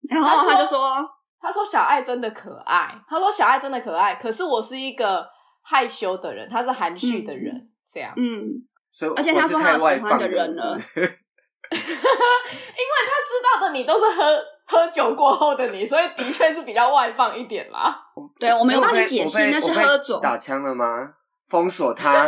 [0.08, 0.96] 然后他就说，
[1.40, 5.26] 他说，小爱真的可爱，他说小爱真的可爱，可是我是一个
[5.62, 8.66] 害羞的人，他是含蓄的人，嗯、这样，嗯。
[8.92, 17.96] 所以而且他说他有喜欢的人了，是是 因为他知道的你都是喝喝酒过后的你，所以的确是比较外放一点啦。
[18.38, 21.14] 对，我没有帮你解释，那是喝酒打枪了吗？
[21.48, 22.26] 封锁他？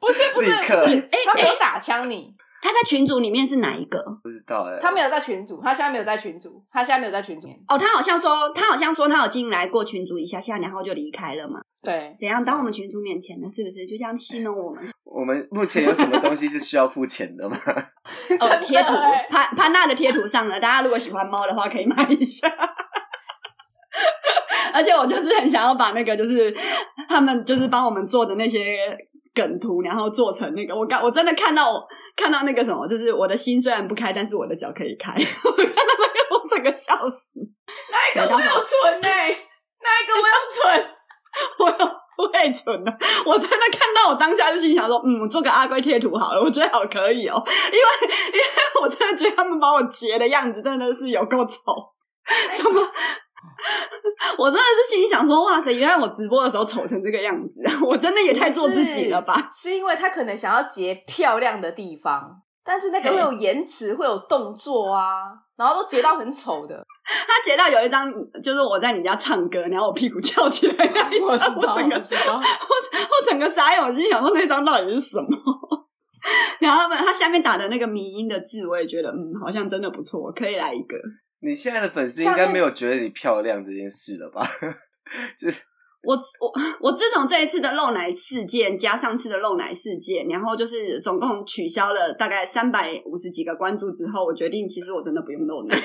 [0.00, 2.34] 不是不是不是，哎， 他没有打枪你。
[2.64, 4.02] 他在群组里面是哪一个？
[4.22, 7.46] 不知道哎、欸，他没有在群组，他现在没有在群组，他现在没有在群组。
[7.68, 11.60] 哦，他好像说，他好像说他有进来过群组一下下，然后就离开了嘛。
[11.82, 12.42] 对，怎样？
[12.42, 13.50] 当我们群主面前呢？
[13.50, 14.82] 是不是就这样戏弄我们？
[15.04, 17.54] 我们目前有什么东西是需要付钱的吗？
[18.40, 18.94] 哦，贴图
[19.28, 22.48] 潘潘娜的贴图上了，大家如果喜欢猫的话，可以买一下。
[24.72, 26.50] 而且我就是很想要把那个，就是
[27.10, 28.78] 他们就是帮我们做的那些。
[29.34, 35.12] 梗图，然后做成那个，我刚我真的看到我看到那个什么，就是我的心虽然不开，但是我的脚可以开。
[35.44, 37.40] 我看到那个，我整个笑死。
[37.90, 39.08] 那一个我有存呢？
[39.82, 40.90] 那一个我有存？
[41.58, 42.98] 我有我会存的。
[43.26, 47.42] 我真的看到我当下就心想说，嗯，做个阿龟贴图好了，我觉得好可以哦，
[47.72, 51.56] 因为因为我真的觉得他们把我截的样子真的是有够丑，
[52.54, 52.80] 怎么？
[54.38, 55.72] 我真的是心里想说，哇塞！
[55.72, 59.50] 原来我直播的时候丑成这个样子，我真的也太做自己了吧？
[59.54, 62.30] 是，是因为他可能想要截漂亮的地方，
[62.64, 65.22] 但是那个会有延迟，会有动作啊，
[65.56, 66.84] 然后都截到很丑的。
[67.04, 75.28] 他截到有一张，就是我在你家唱歌，然后我屁股翘起来那一张，我整个我我整个傻眼，我心里想说那张到底是什么？
[76.58, 80.96] 然后他们他下面打的那个迷音的字，我也觉得嗯，好像真的不错，可以来一个。
[81.44, 84.48] 你现在的粉丝应该没有觉得你漂亮这件事了吧？
[85.38, 85.48] 就
[86.02, 95.76] 我我我自从这一次的漏奶事件加上次的漏奶事件，然后就是总共取消了大概三百五十几个关注之后，我决定其实我真的不用露奶。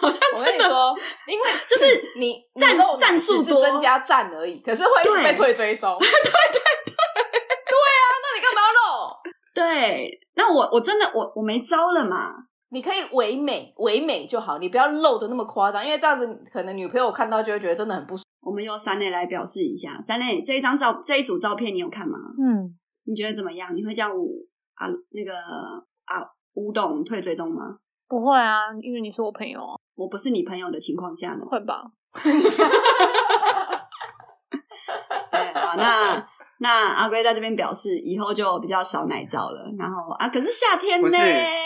[0.00, 1.84] 好像真的，我跟你说，因为就是
[2.18, 4.90] 你赞赞数多增加赞而已，可是会
[5.22, 5.94] 被退追踪。
[5.98, 9.14] 对，对啊，那你干嘛要露？
[9.58, 10.20] 对。
[10.34, 12.32] 那我我真的我我没招了嘛？
[12.70, 18.50] 你可以唯美唯美就好，你不要露的那么夸张，因为这样子可能女朋友看到就会觉得真的很不舒服。
[18.50, 22.18] 我们用三内来表示一下，三内这一张照这一组照片你有看吗？
[22.38, 23.74] 嗯，你觉得怎么样？
[23.74, 24.26] 你会叫我
[24.74, 25.34] 啊那个
[26.04, 26.22] 啊
[26.54, 27.78] 吴董退追踪吗？
[28.06, 29.60] 不会啊，因为你是我朋友，
[29.96, 31.44] 我不是你朋友的情况下呢？
[31.50, 31.90] 会吧？
[35.32, 36.28] 对，好那。
[36.60, 39.64] 那阿龟在这边表示，以后就比较少奶罩了。
[39.78, 41.08] 然后啊，可是夏天呢？
[41.08, 41.22] 不是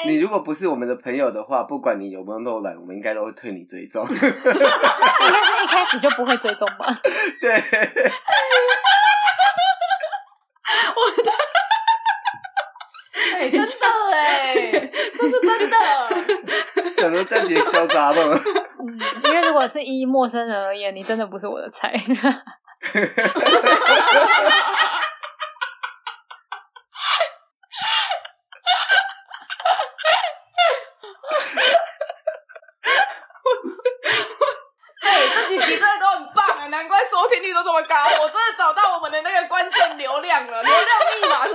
[0.06, 4.06] 你如果不是我们的朋友的话，不管你有没有漏奶，我们应该都会退你追踪。
[4.12, 6.86] 应该是一开始就不会追踪吧？
[7.40, 7.50] 对。
[10.94, 11.30] 我的，
[13.38, 13.66] 哎，真的
[14.12, 15.76] 哎， 这是真的。
[16.96, 18.38] 怎么在节嚣张了？
[18.78, 21.92] 嗯，因为如果是依陌生人而言，你真的不是我的菜。
[22.82, 22.90] 自
[35.60, 35.86] 己的
[40.00, 40.50] 流量密
[41.28, 41.50] 码，你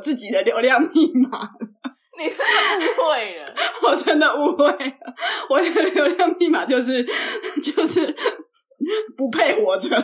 [0.00, 1.28] 真的流量密码，
[2.18, 3.54] 你误会了，
[3.86, 5.14] 我真的误会了，
[5.48, 7.04] 我的流量密码就是
[7.62, 8.14] 就是
[9.16, 9.88] 不配活着，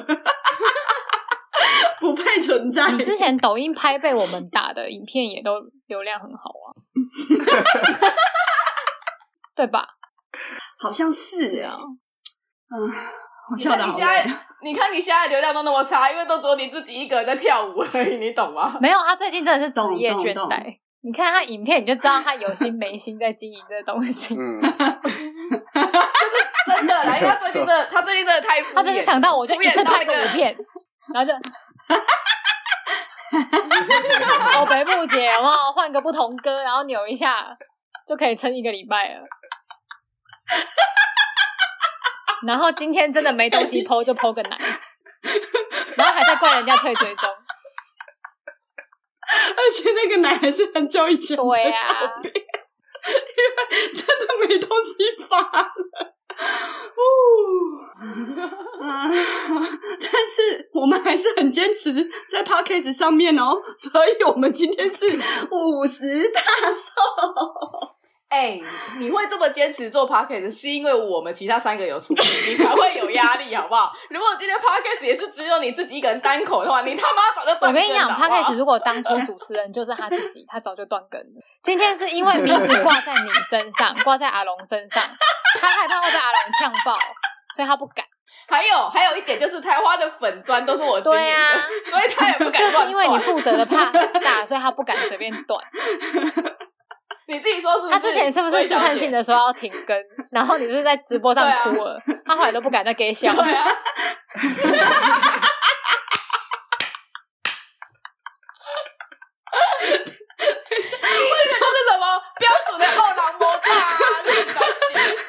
[2.01, 2.90] 不配存在。
[2.92, 5.55] 你之前抖音拍被我们打的影片也都
[5.87, 6.68] 流量很好啊，
[9.55, 9.88] 对吧？
[10.79, 11.79] 好像是啊，
[12.68, 12.92] 嗯，
[13.50, 14.24] 我笑得好累。
[14.62, 18.76] 你看你现在流量都那么差，因为都只有你自己一个人在跳舞而已，你懂吗？
[18.80, 20.78] 没有，他最近真的是职业倦怠。
[21.02, 24.35] 你看他影片，你就知道他有心没心在经营这东西。
[24.35, 24.74] 嗯，就是
[26.66, 30.56] 真的啦，因为他最近的他最近真的太，他就是想到我就一次拍个五片，
[31.14, 31.37] 然后就，
[34.59, 37.56] 哦，北部姐，有没有换个不同歌，然后扭一下
[38.09, 39.20] 就可以撑一个礼拜了。
[42.44, 44.59] 然后今天真的没东西 po 就 po 个奶，
[45.96, 47.29] 然后还在怪人家退追踪，
[49.29, 52.12] 而且那个奶还是很久以前的照片，对啊、
[53.37, 55.72] 因为真的没东西发了。
[58.83, 59.09] 啊！
[59.09, 61.92] 但是我们还是很坚持
[62.31, 65.18] 在 Podcast 上面哦，所以我们今天是
[65.51, 67.95] 五十大寿。
[68.37, 68.62] 哎、欸，
[68.99, 73.90] 你会这么坚持做 podcast，是因为我们其他三个有出席，你才会有压力，好不好？
[74.11, 77.72] 如果今天 podcast 也是只有你自己一个人单口的话，你他妈早就断。
[77.72, 81.40] 我跟你讲，podcast 如果当初主持人就是他自己，他早就断更了。
[81.64, 85.03] 今天是因为名字挂在你身上， 挂在阿龙身上，
[85.59, 86.99] 他害怕会被阿龙呛爆，
[87.57, 88.05] 所以他不敢。
[88.49, 92.53] 还有还有一点就是，台花的粉砖都是我经营的，对啊，所以他也不敢。
[92.53, 95.59] 就是因为你负责的怕很大，所以他不敢随便断。
[97.28, 97.90] 你自己说是不是？
[97.90, 99.96] 他之前是不是试探性的说要停更，
[100.30, 103.32] 然后你是在直播上哭了，啊、他后来都不敢再给笑。
[103.34, 103.64] 对啊。
[110.38, 111.50] 这个是
[111.88, 112.04] 什么
[112.38, 113.84] 标准的后狼模特啊？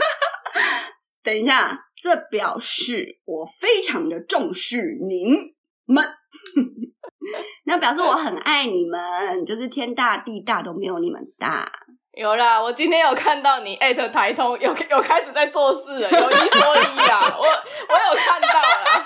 [1.24, 5.56] 等一下，这表示我非常的重视您
[5.86, 6.04] 们。
[7.66, 11.70] 那表示我很爱你们，就是天大地大都没有你们大。
[12.18, 19.04] 有啦，我今天有看到你艾特台通，有有开始在做事了，有一说一啊， 我我有看到了。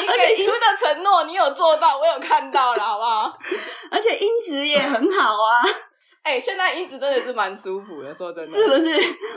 [0.00, 3.32] 你给出的承诺，你有做到，我有看到了，好不好？
[3.92, 5.62] 而且音质也很好啊。
[6.24, 8.90] 哎、欸，现在音质真的是蛮舒服的，说真的，是不是？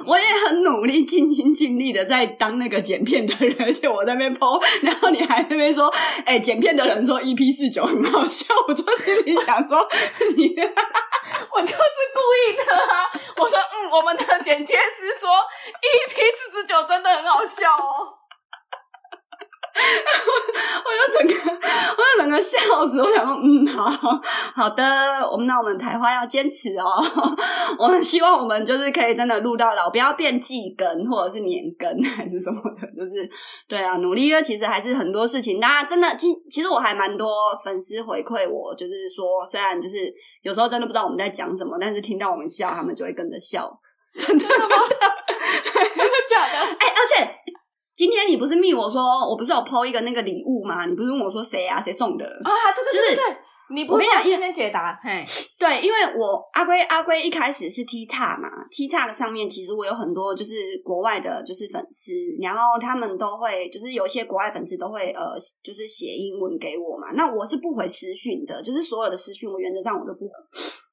[0.06, 5.88] 我也很努力、尽心尽力的在当那个剪片的人，而且我在那边 po，然后你还在那边说，
[6.26, 9.88] 哎、欸，剪片的人说 EP 四九很好笑，我就心里想说，
[10.36, 10.54] 你，
[11.54, 11.78] 我就是
[12.13, 13.08] 故意的啊！
[13.38, 18.20] 我说，嗯，我们的剪接师说 EP 四十九真的很好笑哦。
[20.92, 23.02] 我就整个，我就整个笑死。
[23.02, 23.90] 我想说，嗯，好
[24.56, 24.84] 好的，
[25.32, 26.86] 我们那我们台花要坚持哦。
[27.80, 33.30] 我们希望我们就是可以真的录到老，不要变季更或者是年更还是什么的，就是
[33.68, 34.28] 对啊，努力。
[34.28, 37.30] 因为其实还是很多事情，大家真的，其其实我还蛮多
[37.64, 43.70] 粉丝回馈我，就是说，虽然就是有时候真的不知道我们在讲什么，但是听到我们笑，他们就会跟着笑。
[44.14, 44.68] 真的， 真的，
[45.96, 46.60] 真的假的？
[46.80, 47.41] 哎、欸，而且。
[48.02, 50.88] 今天你不是密我说，我不是有 po 一个那个礼物吗？
[50.88, 52.50] 你不是问我说谁啊，谁送的啊？
[52.74, 53.38] 对对对对，就是、
[53.76, 55.00] 你不是讲今天解答？
[55.04, 55.24] 嘿，
[55.60, 62.12] 对，因为我阿龟阿龟一开始是 TikTok 嘛，TikTok 上面其实我有很多就是国外的，就是粉丝，
[62.42, 67.12] 然后他们都会就是有一些国外粉丝都会呃，就是写英文给我嘛。
[67.14, 70.34] 那我是不回私讯的，就是所有的私讯我原则上我都不回。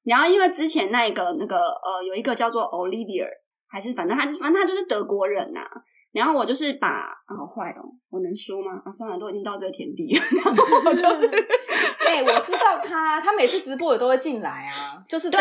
[0.05, 3.25] 然后因为之前那个那个呃，有一个叫做 Olivia，
[3.67, 5.71] 还是反正他就反正他就是德国人呐、啊。
[6.13, 8.81] 然后我就是把啊，好坏哦，我能说吗？
[8.85, 10.23] 啊，算了，都已经到这个田地了。
[10.45, 11.27] 然后我就是，
[12.09, 15.39] 哎、欸，我知道他，他每次直播也都会进来啊，就是对。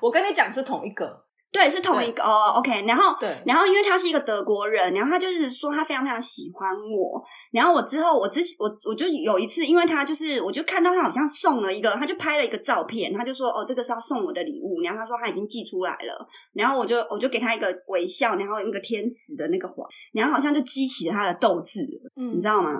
[0.00, 1.24] 我跟你讲是同一个。
[1.52, 2.84] 对，是同一个哦，OK。
[2.86, 7.20] 然后，对，然后因为他是一个德国人，然后他就是说他非常非常喜欢我。
[7.50, 14.80] 然后我之后，我之前我我就有一次，因为他就是，我就看到他好像送了一个，他就拍了一个照片，他就说哦，这个是要送我的礼物。
[14.82, 16.26] 然后他说他已经寄出来了。
[16.52, 21.80] 然后我就我就给他一个微笑，然后一个天使的那个环，然后好像就激起了他的斗志，
[22.16, 22.72] 嗯，你知道吗？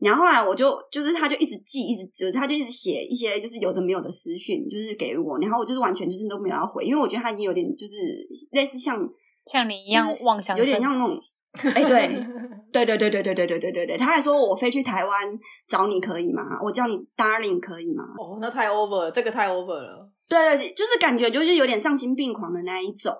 [0.00, 5.38] 然后后来我就就是他就一直记，一直就是他就一直写一些就是有的没有的私讯，就是给我。
[5.38, 7.94] 然后我就是完全就是都没有要回，因为我觉得他已经有点就是
[8.52, 8.96] 类似像
[9.46, 11.18] 像你一样妄想，有点像那种
[11.74, 11.82] 哎，
[12.70, 13.98] 对对对对对对对对对对对。
[13.98, 16.42] 他还说我飞去台湾找你可以吗？
[16.62, 18.04] 我叫你 Darling 可以吗？
[18.18, 20.08] 哦，那太 over 了，这个太 over 了。
[20.28, 23.12] 对对，就是感觉就是有点丧心病狂的那一种。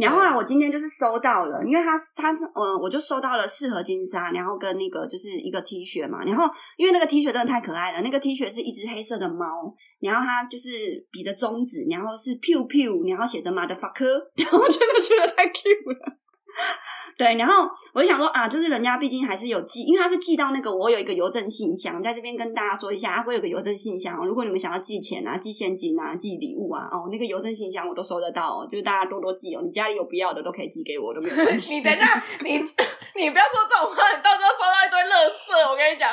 [0.00, 6.24] 然后啊我今天就是收到了，因为他他是嗯，我就收到了四盒金沙，然后跟那个就是一个 T 恤嘛。
[6.24, 10.68] 然后因为那个 T 恤真的太可爱了，那个 T 恤是一只黑色的猫，然后它就是
[11.10, 16.16] 比着中指，然后是 pew pew，然后写着 motherfucker，然后真的觉得太 cute 了。
[17.18, 29.60] 对，然后我就想说啊，就是人家毕竟还是有寄，因为他是寄到那个我有一个邮政信箱，在这边跟大家说一下，我有个邮政信箱，如果你们想要寄钱啊、寄现金啊、寄礼物啊，哦，那个邮政信箱我都收得到，就是大家多多寄哦。
[29.62, 31.74] 你家里有不要的都可以寄给我，都没有 关系。
[31.74, 32.52] 你等下，你
[33.16, 36.10] 你不要说这种话，你到时候收到一堆垃圾，我跟你讲。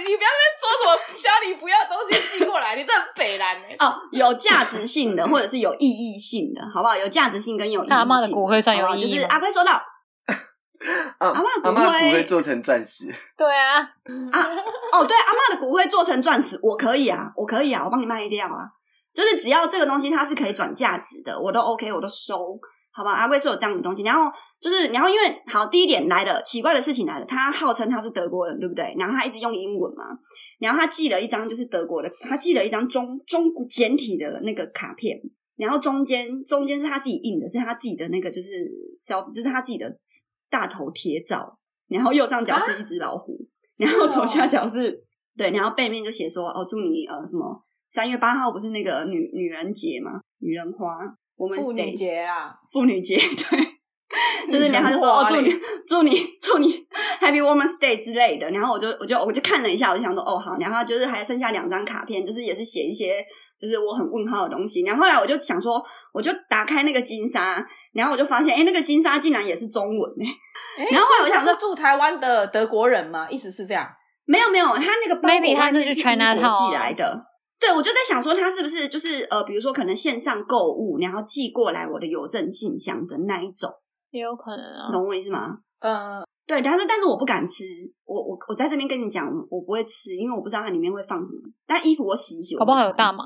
[0.00, 3.76] 你你不要再说什么家里不要东西寄过来，你这很北烂哎、欸！
[3.78, 6.96] 哦，有价值性的或者是有意义性的，好不好？
[6.96, 7.96] 有价值性跟有意义性。
[7.96, 9.82] 阿妈的骨灰算有意义，就是阿龟收到。
[11.18, 13.06] 阿妈阿妈的骨灰做成钻石。
[13.36, 14.38] 对啊，啊
[14.92, 18.68] 哦，对，阿妈的骨灰做成钻石，我可以啊，我可以啊，我帮你卖掉啊。
[19.14, 22.58] 就是只要这个东西它是可以转价值的，我都 OK，我都收，
[22.92, 23.12] 好吧？
[23.12, 24.30] 阿贵是有这样的东西，然后。
[24.60, 28.94] 就是，然后因为好，第一点来了奇怪的事情来了，他号称他是德国人，对不对？
[28.98, 30.04] 然后他一直用英文嘛，
[30.58, 35.18] 然后他寄了一张就是德国的，他寄了一张中中简体的那个卡片，
[35.56, 39.90] 然后中间中间是他自己印的，是他自己的那个就是小，就是他自己的
[40.50, 41.58] 大头贴照，
[41.88, 43.46] 然后右上角是一只老虎，啊、
[43.78, 45.02] 然后左下角是
[45.36, 50.20] 对，然后背面就写说哦，祝你呃什么三月八号不是那个女女人节吗？
[50.38, 50.98] 女人花，
[51.36, 53.79] 我们妇女节啊，妇女节 对，
[54.50, 55.50] 就是然后就说哦，祝你
[55.86, 56.72] 祝你 祝你
[57.20, 63.24] Happy Woman's Day 之类的，然后我就我就我就看了一下，我就想说哦好，然后就是还剩下两张卡片，就是也是写一些
[63.60, 65.80] 就是我很问号的东西，然后后来我就想说，
[66.12, 70.10] 我就打开那个金沙，然后我就发现哎，那个金沙竟然也是中文
[70.78, 73.28] 哎，然后后来我想说住台湾的德国人吗？
[73.30, 73.86] 意思是这样？
[74.26, 77.26] 没有没有，他那个包裹他是去 China 寄来的。
[77.58, 83.70] 对，我就在想说，他是不是就是呃，比如说可能线上购物，然后寄过来我的邮政信箱的那一种，
[84.10, 85.56] 也有可能啊，懂我意思吗？
[85.80, 87.64] 嗯，对，但是但是我不敢吃，
[88.04, 91.30] 我我我在这边跟你讲，我不会吃，因为我不知道它里面会放什么。
[91.66, 93.24] 但衣服我洗一洗，好不好有大麻？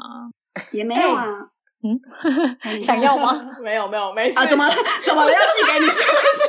[0.71, 1.27] 也没有啊，
[1.83, 1.99] 嗯，
[2.83, 3.35] 想要吗？
[3.63, 4.75] 没有没有没事啊，怎么了？
[5.05, 5.33] 怎么了？
[5.33, 6.43] 要寄给你是不是？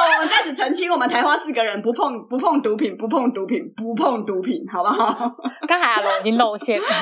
[0.00, 5.30] 哦，我们在此澄清，我们台花四个人不碰不碰毒品，不碰毒品，不碰毒品，好不好？
[5.68, 6.94] 刚才阿龙已经露馅，不是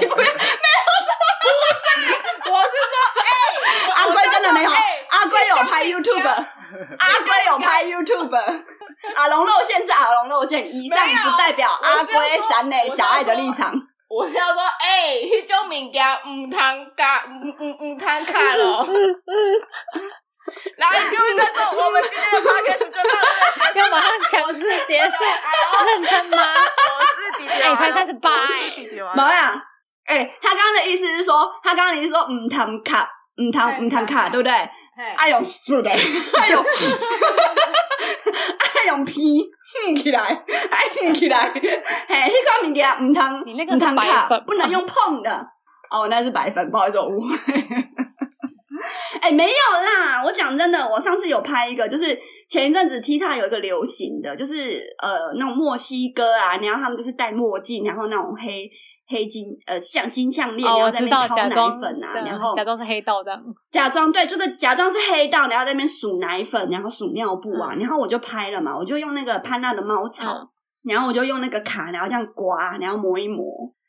[0.00, 1.46] 你不要，没有什么，不
[1.78, 2.94] 是，我是说，
[4.48, 6.44] 的没有，欸、阿龟有拍 YouTube，阿
[7.20, 8.36] 龟有拍 YouTube，
[9.14, 12.14] 阿龙露馅是阿龙露馅，以上不代表阿龟
[12.48, 13.74] 闪磊小爱的立场。
[14.08, 16.58] 我是要说，哎、欸，那种物件唔通
[16.96, 18.86] 卡，唔唔唔通卡咯。
[20.78, 23.02] 来，各位观众，我们今天的 podcast 就到
[23.74, 25.16] 这里，要马上强势结束，
[25.86, 26.38] 认真吗？
[26.38, 28.48] 我是弟弟，哎，才三十八，
[29.14, 29.62] 毛呀，
[30.06, 33.06] 哎，他刚刚的意思是说，他刚刚的意思说，唔通卡，
[33.42, 34.52] 唔通唔通卡，对不对？
[35.16, 35.96] 爱用，是的，哎
[36.50, 36.64] 呦，哎
[38.88, 39.40] 呦皮，
[39.86, 45.46] 哼起来， 爱哼起来，嘿，迄款物件唔通，你那个是白粉，不能用碰的。
[45.90, 47.36] 哦，那是白粉，不好意思，我误会。
[49.20, 50.22] 哎、欸，没有啦！
[50.24, 52.16] 我讲真的，我上次有拍一个，就是
[52.48, 58.70] 前一阵子 TikTok 有一个流行的，就是呃那种墨西哥啊，然后他们就是戴墨镜，然后那种黑
[59.08, 70.48] 黑金呃像金项链，哦、然后在那边掏奶粉啊，然后假装是黑道这样，假装对，就是假装是黑道，然后在那边数奶粉，然后数尿布啊，嗯、然后我就拍了嘛，我就用那个潘娜的猫草，嗯、
[70.84, 73.44] 然后我就用那个卡，然后这样刮，然后磨一磨。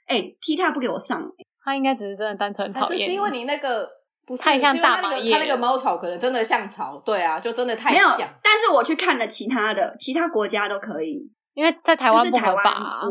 [0.07, 3.87] 哎、欸、TikTok 不给我上、欸，他应该只是真的单纯讨厌，是因为你那个。
[4.27, 8.15] 不是太像大麻叶，它那个猫草可能真的像草，对啊，就真的太像。
[8.43, 13.01] 但是我去看了其他的，其他国家都可以，因为在台湾不合法。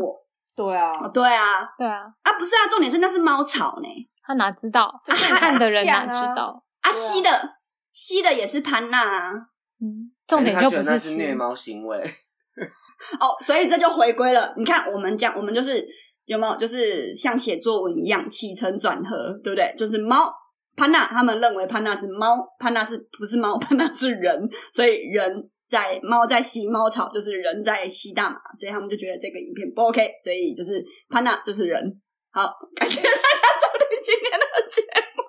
[0.59, 3.87] 对啊，对啊，对啊，啊不是啊，重点是那是猫草呢，
[4.25, 4.91] 他哪知道？
[5.07, 6.61] 看的人哪知道？
[6.81, 7.29] 啊吸的
[7.89, 9.31] 吸的也是潘娜啊，
[9.79, 11.97] 嗯，重点就不是是虐猫行为。
[13.21, 14.53] 哦，所以这就回归了。
[14.57, 15.87] 你看，我们讲，我们就是
[16.25, 19.73] 有没有，就是像写作文一样起承转合，对不对？
[19.77, 20.29] 就是猫。
[20.75, 23.57] 潘娜他们认为潘娜是猫，潘娜是不是猫？
[23.59, 24.37] 潘娜是人，
[24.73, 31.79] 所以人在猫在吸猫草，就是人在吸大麻，所以他们就觉得这个影片不 OK，所以就是潘娜就是人。
[32.31, 34.81] 好，感谢大家收听今天的节
[35.15, 35.23] 目。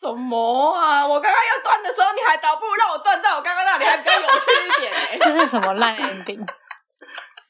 [0.00, 1.06] 什么啊？
[1.06, 5.18] 我刚刚要断的时候，你还倒不如让我断在我刚刚那里，还比较有趣一点哎。
[5.20, 6.46] 这是什么烂 ending？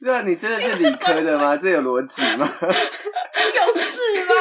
[0.02, 1.56] 对啊，你真的是理科的吗？
[1.60, 2.48] 这有逻辑吗？
[2.60, 4.34] 有事吗？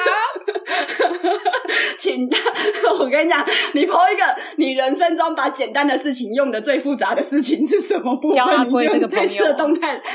[2.00, 2.26] 请，
[2.97, 4.24] 我跟你讲，你剖一个
[4.56, 8.38] 你人生中把简单的事情用的最复杂的事情是什么部分？
[8.38, 9.28] 教阿龟这个朋友。
[9.28, 10.00] 这次的动态。
[10.00, 10.06] 真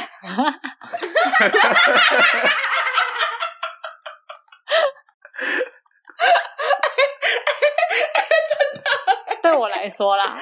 [8.80, 10.34] 的，对我来说啦，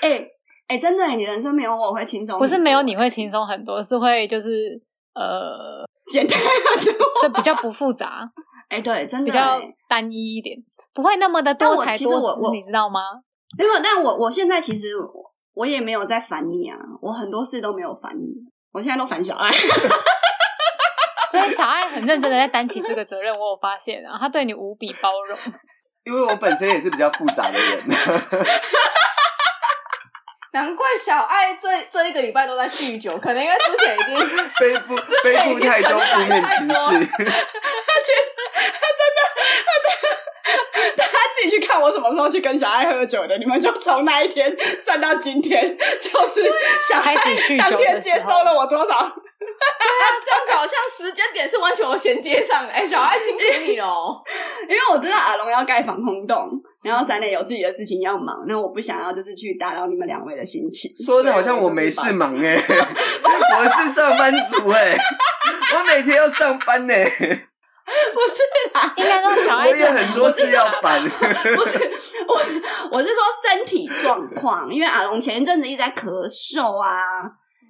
[0.00, 0.28] 哎
[0.66, 4.80] 哎、真的，你人生没有我会轻松，不是没有你会轻松很多，是会就是
[5.14, 8.28] 呃简单很多，这比较不复杂。
[8.68, 10.58] 哎、欸，对，真的、欸、比较单一一点。
[10.98, 13.00] 不会那么的多才多姿，你知道吗？
[13.56, 15.08] 没有，但我我现在其实我，
[15.54, 18.26] 我也没有在烦你啊，我很多事都没有烦你，
[18.72, 19.48] 我现在都烦小爱。
[21.30, 25.38] 所以小爱很认真的在担起这个责任，我有发现啊，他对你无比包容。
[26.02, 27.80] 因为我本身也是比较复杂的人，
[30.52, 34.18] 难怪小爱这这一个礼拜都在酗酒，可能因为之前已经
[34.58, 37.08] 背负背负太多负面情绪。
[41.48, 46.52] 去看我什么时候去跟小爱喝酒的，你们就从那一天算到今天，就是
[46.88, 47.14] 小爱
[47.56, 49.12] 当天接收了我多少？
[49.38, 52.72] 对啊，这样子好像时间点是完全有衔接上的。
[52.72, 54.20] 哎、欸， 小爱辛苦你喽，
[54.68, 56.50] 因为我知道阿龙要盖防空洞，
[56.82, 60.90] 然后三磊有自己的事情要忙，那我不想要就是去打扰你们两位的心情。
[61.04, 62.62] 说的好像我没事忙哎、欸，
[63.58, 64.98] 我是上班族哎、欸，
[65.76, 67.48] 我每天要上班呢、欸。
[68.14, 71.02] 不是啦，应该说小爱我也很多事要烦。
[71.02, 71.08] 不
[71.66, 71.90] 是
[72.28, 72.34] 我，
[72.92, 76.92] 我是说身体状况，因为阿龙前一阵子一直在咳嗽啊，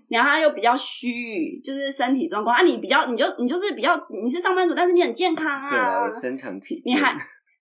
[0.08, 7.16] 然后他又比较虚，就是身体状况啊，你比较，你就你就是比较，你是上班族，但是你很健康啊，对啊，我身强体你还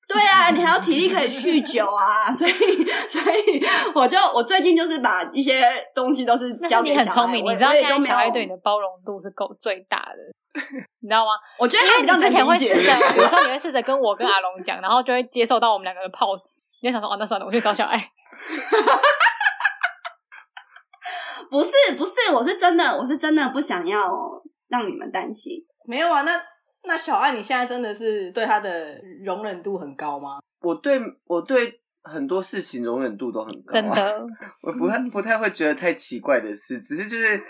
[0.07, 2.51] 对啊，你还有体力可以酗酒啊， 所以
[3.09, 3.61] 所以
[3.93, 5.61] 我就我最近就是把一些
[5.93, 7.03] 东西都是教给小孩。
[7.03, 10.15] 你很聪明，你知道现在小孩对你的包容度是够最大的，
[11.01, 11.31] 你知道吗？
[11.59, 17.97] 我觉得他比较之前会试着， 有时候你会试着跟我跟阿龙讲，然后就会接受到我们两个的炮击，你就想说哦，那算了，我去找小爱。
[21.49, 24.11] 不是不是，我是真的，我是真的不想要
[24.67, 25.53] 让你们担心。
[25.85, 26.37] 没有啊，那
[26.83, 30.39] 那小爱，你现在真的是对他的容忍度很高吗？
[30.61, 34.25] 我对我对很多事情容忍度都很高，啊，真的，
[34.61, 37.41] 我不太不太会觉得太奇怪的事，只是就是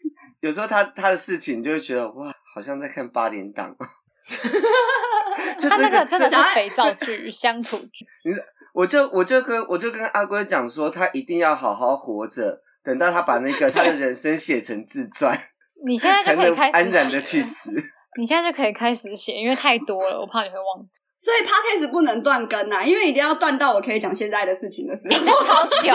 [0.40, 3.74] 有时候他他的事情就会觉得哇，好像在看八点档。
[5.60, 8.06] 他那个真的是肥皂剧、 乡土剧。
[8.24, 8.34] 你
[8.72, 12.60] 我就我就跟我就跟阿龟讲说，他一定要好好活着。
[12.84, 15.38] 等到他把那个他的人生写成自传，
[15.86, 17.70] 你现在就可以开始安然的去死。
[18.18, 21.00] 你现在就可以开始写，因为太多了，我怕你会忘记。
[21.16, 25.32] 所以 Podcast 不能断更啊，因为一定要断到我可以讲现在的事情的时候。
[25.32, 25.94] 好久，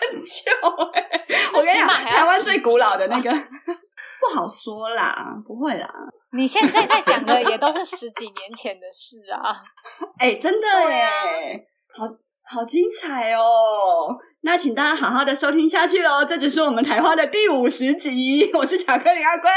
[0.00, 0.40] 很久
[0.94, 1.21] 哎！
[1.62, 3.30] 我跟你讲，台湾最古老的那个
[4.20, 5.88] 不好说啦，不会啦。
[6.32, 9.62] 你现在在讲的也都是十几年前的事啊！
[10.18, 11.60] 哎、欸，真的哎，
[11.96, 12.06] 好
[12.44, 14.16] 好精彩哦！
[14.40, 18.50] 那请大家好好的收听下去喽，这只是我们台花的第五十集。
[18.54, 19.48] 我是巧克力阿龟，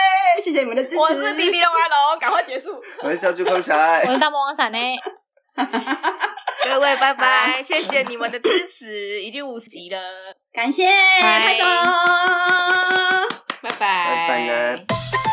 [0.44, 0.98] 谢谢你们的支持。
[0.98, 2.80] 我是滴滴龙阿龙，赶快结束。
[3.02, 4.78] 我是小猪空小爱，我是大魔王伞呢。
[6.66, 9.98] 各位拜拜，谢谢你们的支持，已经五十集了，
[10.56, 10.86] 感谢，
[11.20, 11.64] 拍手，
[13.62, 15.25] 拜拜，拜拜。